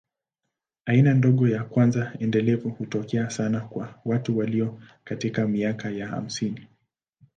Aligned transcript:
Aina 0.85 1.13
ndogo 1.13 1.47
ya 1.47 1.63
kwanza 1.63 2.13
endelevu 2.19 2.69
hutokea 2.69 3.29
sana 3.29 3.61
kwa 3.61 3.95
watu 4.05 4.37
walio 4.37 4.81
katika 5.03 5.47
miaka 5.47 5.89
ya 5.89 6.07
hamsini. 6.07 6.67